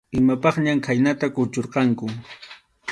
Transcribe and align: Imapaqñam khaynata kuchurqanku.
Imapaqñam 0.19 0.79
khaynata 0.85 1.25
kuchurqanku. 1.35 2.05